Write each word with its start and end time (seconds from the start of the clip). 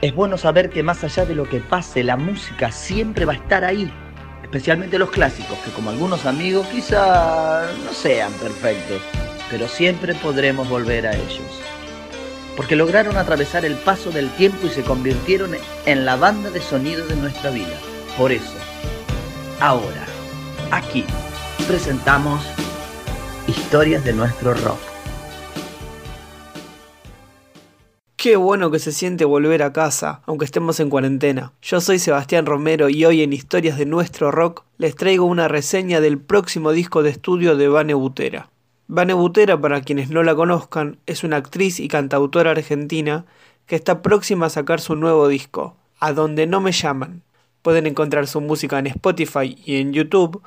Es 0.00 0.14
bueno 0.14 0.38
saber 0.38 0.70
que 0.70 0.84
más 0.84 1.02
allá 1.02 1.24
de 1.24 1.34
lo 1.34 1.48
que 1.48 1.58
pase, 1.58 2.04
la 2.04 2.16
música 2.16 2.70
siempre 2.70 3.24
va 3.24 3.32
a 3.32 3.36
estar 3.36 3.64
ahí, 3.64 3.92
especialmente 4.44 4.96
los 4.96 5.10
clásicos, 5.10 5.58
que 5.58 5.72
como 5.72 5.90
algunos 5.90 6.24
amigos 6.24 6.68
quizá 6.68 7.66
no 7.84 7.92
sean 7.92 8.32
perfectos, 8.34 9.02
pero 9.50 9.66
siempre 9.66 10.14
podremos 10.14 10.68
volver 10.68 11.04
a 11.08 11.16
ellos. 11.16 11.60
Porque 12.56 12.76
lograron 12.76 13.16
atravesar 13.16 13.64
el 13.64 13.74
paso 13.74 14.12
del 14.12 14.30
tiempo 14.30 14.68
y 14.68 14.70
se 14.70 14.84
convirtieron 14.84 15.50
en 15.84 16.04
la 16.04 16.14
banda 16.14 16.50
de 16.50 16.60
sonido 16.60 17.04
de 17.08 17.16
nuestra 17.16 17.50
vida. 17.50 17.76
Por 18.16 18.30
eso, 18.30 18.56
ahora, 19.58 20.06
aquí, 20.70 21.04
presentamos 21.66 22.44
historias 23.48 24.04
de 24.04 24.12
nuestro 24.12 24.54
rock. 24.54 24.87
Qué 28.18 28.34
bueno 28.34 28.72
que 28.72 28.80
se 28.80 28.90
siente 28.90 29.24
volver 29.24 29.62
a 29.62 29.72
casa, 29.72 30.22
aunque 30.26 30.44
estemos 30.44 30.80
en 30.80 30.90
cuarentena. 30.90 31.52
Yo 31.62 31.80
soy 31.80 32.00
Sebastián 32.00 32.46
Romero 32.46 32.88
y 32.88 33.04
hoy 33.04 33.22
en 33.22 33.32
Historias 33.32 33.78
de 33.78 33.86
nuestro 33.86 34.32
rock 34.32 34.64
les 34.76 34.96
traigo 34.96 35.24
una 35.24 35.46
reseña 35.46 36.00
del 36.00 36.18
próximo 36.18 36.72
disco 36.72 37.04
de 37.04 37.10
estudio 37.10 37.54
de 37.56 37.68
Vane 37.68 37.94
Butera. 37.94 38.50
Vane 38.88 39.14
Butera, 39.14 39.60
para 39.60 39.82
quienes 39.82 40.10
no 40.10 40.24
la 40.24 40.34
conozcan, 40.34 40.98
es 41.06 41.22
una 41.22 41.36
actriz 41.36 41.78
y 41.78 41.86
cantautora 41.86 42.50
argentina 42.50 43.24
que 43.66 43.76
está 43.76 44.02
próxima 44.02 44.46
a 44.46 44.50
sacar 44.50 44.80
su 44.80 44.96
nuevo 44.96 45.28
disco, 45.28 45.76
A 46.00 46.12
donde 46.12 46.48
no 46.48 46.60
me 46.60 46.72
llaman. 46.72 47.22
Pueden 47.62 47.86
encontrar 47.86 48.26
su 48.26 48.40
música 48.40 48.80
en 48.80 48.88
Spotify 48.88 49.56
y 49.64 49.76
en 49.76 49.92
YouTube, 49.92 50.42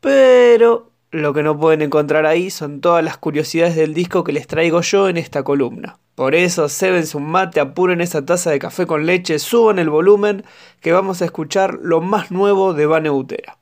pero 0.00 0.90
lo 1.10 1.34
que 1.34 1.42
no 1.42 1.58
pueden 1.58 1.82
encontrar 1.82 2.24
ahí 2.24 2.48
son 2.48 2.80
todas 2.80 3.04
las 3.04 3.18
curiosidades 3.18 3.76
del 3.76 3.92
disco 3.92 4.24
que 4.24 4.32
les 4.32 4.46
traigo 4.46 4.80
yo 4.80 5.10
en 5.10 5.18
esta 5.18 5.42
columna. 5.42 5.98
Por 6.20 6.34
eso, 6.34 6.68
sébense 6.68 7.16
un 7.16 7.30
mate, 7.30 7.60
apuren 7.60 8.02
esa 8.02 8.26
taza 8.26 8.50
de 8.50 8.58
café 8.58 8.86
con 8.86 9.06
leche, 9.06 9.38
suban 9.38 9.78
el 9.78 9.88
volumen, 9.88 10.44
que 10.82 10.92
vamos 10.92 11.22
a 11.22 11.24
escuchar 11.24 11.78
lo 11.80 12.02
más 12.02 12.30
nuevo 12.30 12.74
de 12.74 12.84
Vane 12.84 13.08
Butera. 13.08 13.56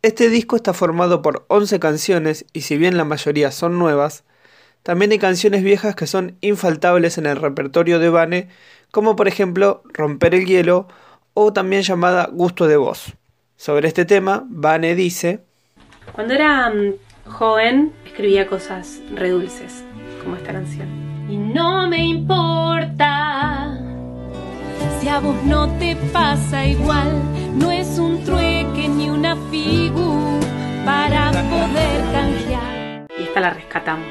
Este 0.00 0.30
disco 0.30 0.56
está 0.56 0.72
formado 0.72 1.20
por 1.20 1.44
11 1.48 1.78
canciones 1.78 2.46
y 2.54 2.62
si 2.62 2.78
bien 2.78 2.96
la 2.96 3.04
mayoría 3.04 3.52
son 3.52 3.78
nuevas, 3.78 4.24
también 4.82 5.12
hay 5.12 5.18
canciones 5.18 5.62
viejas 5.62 5.94
que 5.94 6.06
son 6.06 6.38
infaltables 6.40 7.18
en 7.18 7.26
el 7.26 7.36
repertorio 7.36 7.98
de 7.98 8.08
Vane, 8.08 8.48
como 8.90 9.14
por 9.14 9.28
ejemplo 9.28 9.82
Romper 9.92 10.34
el 10.34 10.46
hielo 10.46 10.88
o 11.34 11.52
también 11.52 11.82
llamada 11.82 12.30
Gusto 12.32 12.66
de 12.66 12.78
voz. 12.78 13.12
Sobre 13.56 13.88
este 13.88 14.06
tema, 14.06 14.46
Vane 14.48 14.94
dice: 14.94 15.44
Cuando 16.14 16.32
era 16.32 16.70
mm, 16.70 16.94
joven 17.26 17.92
escribía 18.06 18.46
cosas 18.46 19.02
redulces, 19.14 19.84
como 20.22 20.36
esta 20.36 20.52
canción 20.52 20.88
y 21.30 21.36
no 21.36 21.88
me 21.88 22.04
importa. 22.04 23.78
Si 25.00 25.08
a 25.08 25.20
vos 25.20 25.36
no 25.44 25.68
te 25.78 25.96
pasa 26.12 26.66
igual, 26.66 27.10
no 27.54 27.70
es 27.70 27.98
un 27.98 28.22
trueque 28.24 28.88
ni 28.88 29.08
una 29.08 29.36
figu 29.50 30.40
para 30.84 31.30
poder 31.30 32.12
canjear. 32.12 33.06
Y 33.18 33.22
esta 33.22 33.40
la 33.40 33.50
rescatamos. 33.50 34.08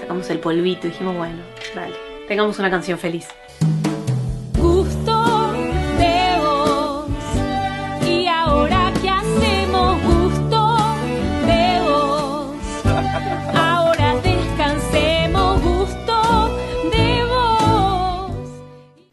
Sacamos 0.00 0.28
el 0.30 0.38
polvito 0.38 0.86
y 0.86 0.90
dijimos, 0.90 1.16
bueno, 1.16 1.42
dale, 1.74 1.94
tengamos 2.26 2.58
una 2.58 2.70
canción 2.70 2.98
feliz. 2.98 3.28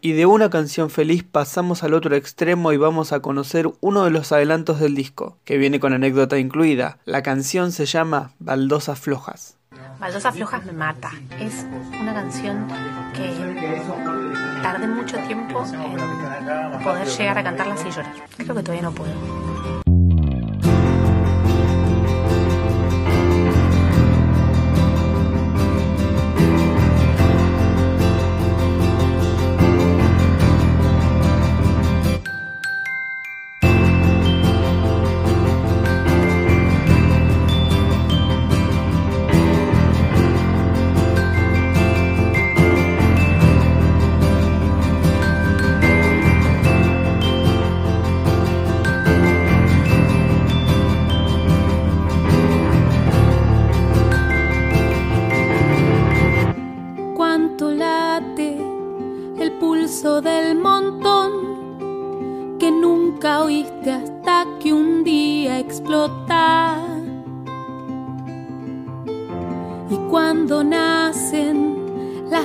Y 0.09 0.13
de 0.13 0.25
una 0.25 0.49
canción 0.49 0.89
feliz 0.89 1.23
pasamos 1.23 1.83
al 1.83 1.93
otro 1.93 2.15
extremo 2.15 2.71
y 2.71 2.77
vamos 2.77 3.11
a 3.11 3.19
conocer 3.19 3.69
uno 3.79 4.05
de 4.05 4.09
los 4.09 4.31
adelantos 4.31 4.79
del 4.79 4.95
disco, 4.95 5.37
que 5.45 5.59
viene 5.59 5.79
con 5.79 5.93
anécdota 5.93 6.39
incluida. 6.39 6.97
La 7.05 7.21
canción 7.21 7.71
se 7.71 7.85
llama 7.85 8.31
Baldosas 8.39 8.99
Flojas. 8.99 9.59
Baldosas 9.99 10.33
Flojas 10.33 10.65
me 10.65 10.71
mata. 10.71 11.11
Es 11.39 11.63
una 12.01 12.15
canción 12.15 12.67
que 13.13 13.29
tardé 14.63 14.87
mucho 14.87 15.15
tiempo 15.27 15.63
en 15.63 16.83
poder 16.83 17.07
llegar 17.07 17.37
a 17.37 17.43
cantarla 17.43 17.77
sin 17.77 17.91
llorar. 17.91 18.13
Creo 18.35 18.55
que 18.55 18.63
todavía 18.63 18.81
no 18.81 18.91
puedo. 18.91 19.58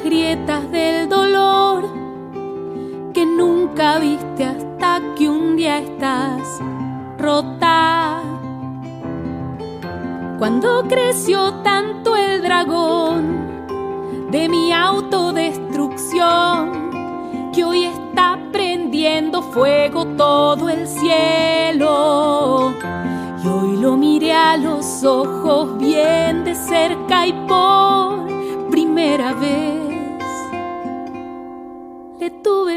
Grietas 0.05 0.71
del 0.71 1.09
dolor 1.09 1.89
que 3.15 3.25
nunca 3.25 3.99
viste 3.99 4.45
hasta 4.45 5.01
que 5.17 5.31
un 5.31 5.57
día 5.57 5.79
estás 5.79 6.61
rota. 7.19 8.21
Cuando 10.39 10.85
creció 10.87 11.55
tanto 11.63 12.15
el 12.17 12.43
dragón 12.43 14.29
de 14.31 14.47
mi 14.47 14.73
autodestrucción 14.73 16.91
que 17.55 17.65
hoy 17.65 17.85
está 17.85 18.39
prendiendo 18.53 19.41
fuego 19.43 20.05
todo 20.19 20.69
el 20.69 20.87
cielo. 20.87 22.75
Y 23.43 23.49
hoy 23.49 23.79
lo 23.79 23.97
miré 23.97 24.35
a 24.35 24.59
los 24.59 25.03
ojos 25.03 25.79
bien 25.79 26.45
de 26.45 26.55
cerca 26.55 27.27
y 27.27 27.33
por 27.49 27.74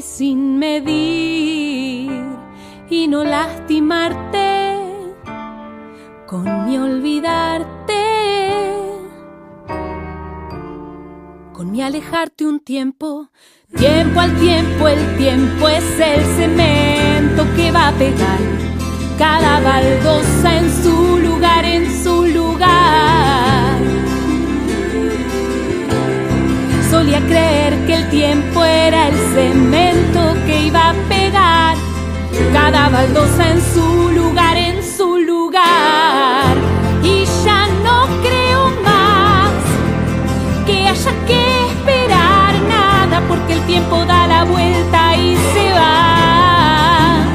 sin 0.00 0.58
medir 0.58 2.10
y 2.90 3.06
no 3.06 3.22
lastimarte, 3.22 4.78
con 6.26 6.66
mi 6.66 6.76
olvidarte. 6.76 7.94
Con 11.52 11.70
mi 11.70 11.82
alejarte 11.82 12.46
un 12.46 12.58
tiempo, 12.58 13.28
tiempo 13.76 14.18
al 14.18 14.34
tiempo, 14.40 14.88
el 14.88 15.16
tiempo 15.18 15.68
es 15.68 16.00
el 16.00 16.24
cemento 16.36 17.46
que 17.54 17.70
va 17.70 17.88
a 17.88 17.92
pegar 17.92 18.40
cada 19.16 19.60
baldosa 19.60 20.58
en 20.58 20.82
su 20.82 21.18
lugar, 21.18 21.64
en 21.64 22.02
su 22.02 22.13
en 33.06 33.60
su 33.74 34.10
lugar, 34.12 34.56
en 34.56 34.82
su 34.82 35.18
lugar. 35.18 36.56
Y 37.02 37.24
ya 37.44 37.66
no 37.82 38.06
creo 38.22 38.70
más 38.82 39.52
que 40.66 40.88
haya 40.88 41.12
que 41.26 41.66
esperar 41.66 42.54
nada, 42.66 43.20
porque 43.28 43.52
el 43.52 43.60
tiempo 43.66 44.04
da 44.06 44.26
la 44.26 44.44
vuelta 44.44 45.16
y 45.16 45.36
se 45.36 45.72
va. 45.74 47.26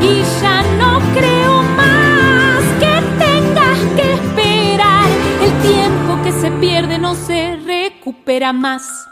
Y 0.00 0.22
ya 0.40 0.62
no 0.78 1.00
creo 1.12 1.62
más 1.76 2.62
que 2.78 3.02
tengas 3.18 3.78
que 3.96 4.12
esperar 4.12 5.08
el 5.42 5.52
tiempo 5.70 6.22
que 6.22 6.32
se 6.40 6.52
pierde 6.52 6.98
no 6.98 7.16
se 7.16 7.56
recupera 7.56 8.52
más. 8.52 9.08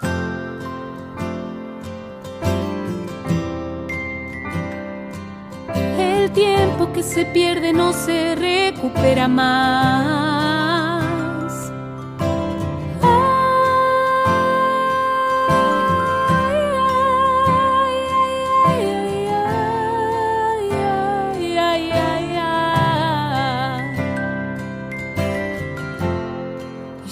El 6.30 6.36
tiempo 6.36 6.92
que 6.92 7.02
se 7.02 7.24
pierde 7.24 7.72
no 7.72 7.92
se 7.92 8.36
recupera 8.36 9.26
más. 9.26 10.62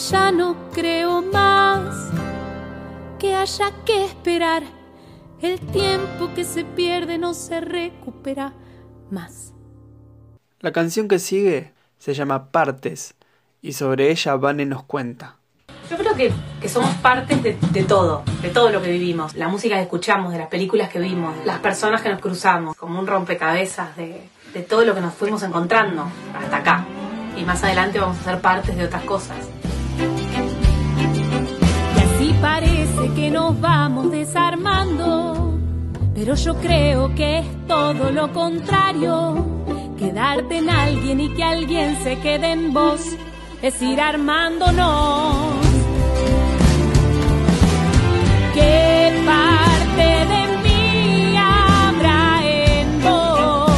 Ya 0.08 0.30
no 0.30 0.54
creo 0.72 1.22
más 1.22 2.10
que 3.18 3.34
haya 3.34 3.72
que 3.84 4.04
esperar. 4.04 4.62
El 5.42 5.58
tiempo 5.58 6.32
que 6.36 6.44
se 6.44 6.64
pierde 6.64 7.18
no 7.18 7.34
se 7.34 7.60
recupera 7.60 8.52
más. 9.10 9.52
La 10.60 10.72
canción 10.72 11.08
que 11.08 11.18
sigue 11.18 11.72
se 11.98 12.14
llama 12.14 12.50
Partes 12.50 13.14
y 13.62 13.72
sobre 13.72 14.10
ella 14.10 14.36
Vane 14.36 14.66
nos 14.66 14.84
cuenta. 14.84 15.36
Yo 15.90 15.96
creo 15.96 16.14
que, 16.14 16.32
que 16.60 16.68
somos 16.68 16.94
partes 16.96 17.42
de, 17.42 17.56
de 17.72 17.82
todo, 17.84 18.22
de 18.42 18.50
todo 18.50 18.70
lo 18.70 18.82
que 18.82 18.90
vivimos. 18.90 19.34
La 19.34 19.48
música 19.48 19.76
que 19.76 19.82
escuchamos, 19.82 20.32
de 20.32 20.38
las 20.38 20.48
películas 20.48 20.90
que 20.90 20.98
vimos, 20.98 21.34
las 21.46 21.60
personas 21.60 22.02
que 22.02 22.10
nos 22.10 22.20
cruzamos, 22.20 22.76
como 22.76 22.98
un 22.98 23.06
rompecabezas 23.06 23.96
de, 23.96 24.28
de 24.52 24.62
todo 24.62 24.84
lo 24.84 24.94
que 24.94 25.00
nos 25.00 25.14
fuimos 25.14 25.42
encontrando 25.42 26.06
hasta 26.38 26.56
acá. 26.58 26.86
Y 27.36 27.44
más 27.44 27.62
adelante 27.62 28.00
vamos 28.00 28.18
a 28.18 28.24
ser 28.24 28.40
partes 28.40 28.76
de 28.76 28.84
otras 28.84 29.02
cosas. 29.04 29.36
Y 31.96 32.00
así 32.00 32.34
parece 32.40 33.14
que 33.14 33.30
nos 33.30 33.58
vamos 33.60 34.10
desarmando, 34.10 35.37
pero 36.18 36.34
yo 36.34 36.56
creo 36.56 37.14
que 37.14 37.38
es 37.38 37.66
todo 37.68 38.10
lo 38.10 38.32
contrario. 38.32 39.36
Quedarte 39.96 40.58
en 40.58 40.68
alguien 40.68 41.20
y 41.20 41.32
que 41.32 41.44
alguien 41.44 41.96
se 42.02 42.18
quede 42.18 42.50
en 42.50 42.74
vos 42.74 43.00
es 43.62 43.80
ir 43.80 44.00
armándonos. 44.00 45.54
¿Qué 48.52 49.22
parte 49.24 50.02
de 50.02 50.58
mí 50.64 51.36
en 52.42 53.00
vos? 53.00 53.70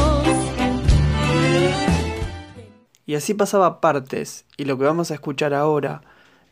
Y 3.05 3.17
así 3.17 3.35
pasaba 3.35 3.83
Partes 3.83 4.47
y 4.57 4.65
lo 4.65 4.79
que 4.79 4.85
vamos 4.85 5.11
a 5.11 5.15
escuchar 5.15 5.53
ahora 5.53 6.01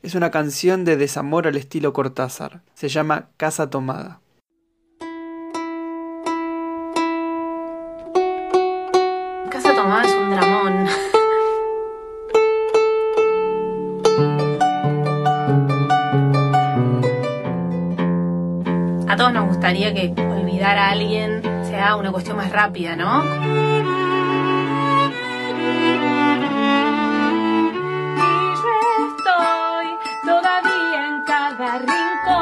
es 0.03 0.15
una 0.15 0.31
canción 0.31 0.85
de 0.85 0.99
desamor 0.99 1.47
al 1.47 1.57
estilo 1.57 1.95
Cortázar. 1.95 2.61
Se 2.75 2.91
llama 2.91 3.31
Casa 3.39 3.71
Tomada. 3.71 4.21
Es 9.89 10.15
un 10.15 10.31
dramón. 10.31 10.87
A 19.09 19.17
todos 19.17 19.33
nos 19.33 19.47
gustaría 19.47 19.95
que 19.95 20.13
olvidar 20.21 20.77
a 20.77 20.91
alguien 20.91 21.41
sea 21.65 21.97
una 21.97 22.13
cuestión 22.13 22.37
más 22.37 22.53
rápida, 22.53 22.97
¿no? 22.97 23.25
Y 23.25 23.29
yo 28.61 28.75
estoy 29.09 29.87
todavía 30.27 31.07
en 31.09 31.25
cada 31.25 31.79
rincón. 31.79 32.38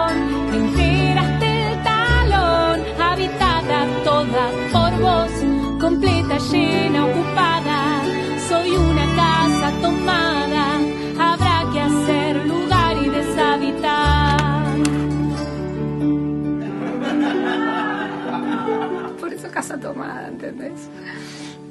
¿Entendés? 20.49 20.89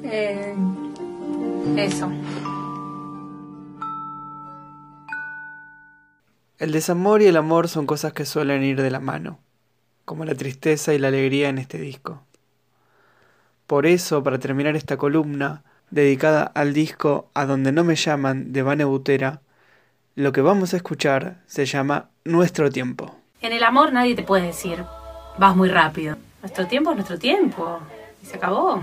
Eh, 0.04 0.54
eso. 1.76 2.10
El 6.58 6.72
desamor 6.72 7.22
y 7.22 7.26
el 7.26 7.36
amor 7.36 7.68
son 7.68 7.86
cosas 7.86 8.12
que 8.12 8.24
suelen 8.24 8.62
ir 8.62 8.80
de 8.80 8.90
la 8.90 9.00
mano, 9.00 9.38
como 10.04 10.24
la 10.24 10.34
tristeza 10.34 10.94
y 10.94 10.98
la 10.98 11.08
alegría 11.08 11.48
en 11.48 11.58
este 11.58 11.78
disco. 11.78 12.22
Por 13.66 13.86
eso, 13.86 14.22
para 14.22 14.38
terminar 14.38 14.76
esta 14.76 14.96
columna, 14.96 15.64
dedicada 15.90 16.42
al 16.42 16.72
disco 16.72 17.30
A 17.34 17.46
donde 17.46 17.72
no 17.72 17.84
me 17.84 17.96
llaman 17.96 18.52
de 18.52 18.62
Vane 18.62 18.84
Butera, 18.84 19.40
lo 20.14 20.32
que 20.32 20.40
vamos 20.40 20.72
a 20.72 20.78
escuchar 20.78 21.42
se 21.46 21.66
llama 21.66 22.10
Nuestro 22.24 22.70
tiempo. 22.70 23.14
En 23.42 23.52
el 23.52 23.62
amor 23.62 23.92
nadie 23.92 24.14
te 24.14 24.22
puede 24.22 24.46
decir, 24.46 24.82
vas 25.38 25.54
muy 25.54 25.68
rápido. 25.68 26.16
Nuestro 26.40 26.66
tiempo 26.66 26.90
es 26.90 26.96
nuestro 26.96 27.18
tiempo. 27.18 27.80
Se 28.26 28.36
acabó. 28.36 28.82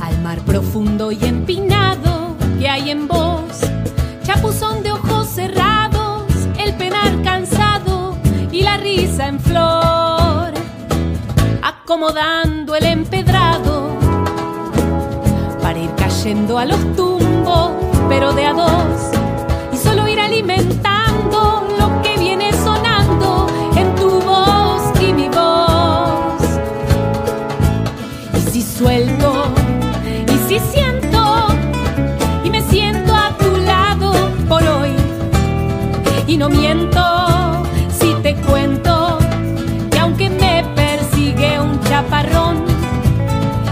Al 0.00 0.20
mar 0.22 0.38
profundo 0.40 1.10
y 1.10 1.24
empinado 1.24 2.36
que 2.58 2.68
hay 2.68 2.90
en 2.90 3.08
vos. 3.08 3.60
Chapuzón 4.22 4.82
de 4.82 4.92
ojos 4.92 5.28
cerrados, 5.28 6.24
el 6.58 6.74
penar 6.74 7.22
cansado 7.22 8.18
y 8.52 8.62
la 8.62 8.76
risa 8.76 9.28
en 9.28 9.40
flor 9.40 10.52
acomodando 11.62 12.76
el 12.76 12.84
empedrado 12.84 13.96
para 15.62 15.78
ir 15.78 15.90
cayendo 15.96 16.58
a 16.58 16.66
los 16.66 16.80
tumbos, 16.96 17.70
pero 18.10 18.34
de 18.34 18.44
a 18.44 18.52
dos, 18.52 19.17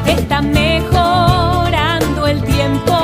está 0.07 0.43
mejorando 0.43 2.27
el 2.27 2.43
tiempo 2.43 2.95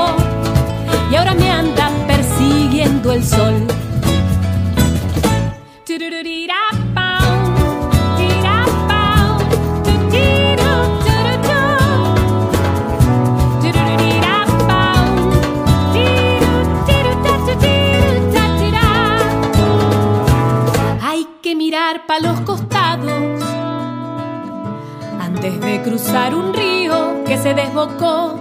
y 1.11 1.15
ahora 1.17 1.35
me 1.35 1.51
anda 1.51 1.91
persiguiendo 2.07 3.13
el 3.13 3.25
sol. 3.25 3.67
Hay 21.05 21.27
que 21.43 21.55
mirar 21.55 22.07
pa' 22.07 22.21
los 22.21 22.41
costados 22.41 23.43
antes 25.21 25.61
de 25.61 25.83
cruzar 25.83 26.35
un 26.35 26.55
río 26.55 26.82
que 27.33 27.39
se 27.39 27.55
desbocó. 27.55 28.39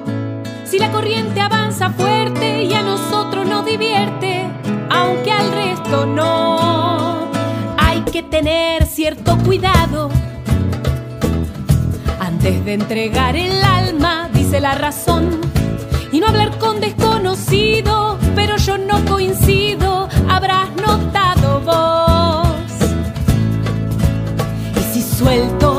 Si 0.65 0.77
la 0.77 0.91
corriente 0.91 1.39
avanza 1.39 1.91
fuerte 1.91 2.63
y 2.63 2.73
a 2.73 2.81
nosotros 2.81 3.47
nos 3.47 3.65
divierte, 3.65 4.45
aunque 4.89 5.31
al 5.31 5.49
resto 5.53 6.05
no, 6.05 7.29
hay 7.77 8.01
que 8.01 8.21
tener 8.21 8.85
cierto 8.85 9.37
cuidado. 9.45 10.09
Antes 12.19 12.65
de 12.65 12.73
entregar 12.73 13.37
el 13.37 13.63
alma, 13.63 14.29
dice 14.33 14.59
la 14.59 14.75
razón, 14.75 15.39
y 16.11 16.19
no 16.19 16.27
hablar 16.27 16.57
con 16.57 16.81
desconocidos, 16.81 18.17
pero 18.35 18.57
yo 18.57 18.77
no 18.77 19.05
coincido, 19.05 20.09
habrás 20.27 20.69
notado 20.75 21.61
vos. 21.61 22.47
Y 24.75 24.93
si 24.93 25.01
suelto, 25.01 25.70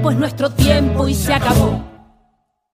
tiempo 0.00 0.10
es 0.12 0.16
nuestro 0.16 0.48
tiempo 0.48 1.08
y 1.08 1.14
se 1.14 1.34
acabó. 1.34 1.89